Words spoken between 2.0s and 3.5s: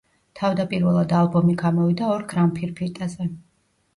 ორ გრამფირფიტაზე.